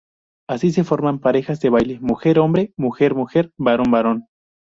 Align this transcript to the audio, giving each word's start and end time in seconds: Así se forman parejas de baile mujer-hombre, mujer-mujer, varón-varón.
Así 0.49 0.71
se 0.71 0.83
forman 0.83 1.19
parejas 1.19 1.61
de 1.61 1.69
baile 1.69 1.99
mujer-hombre, 2.01 2.73
mujer-mujer, 2.75 3.53
varón-varón. 3.59 4.25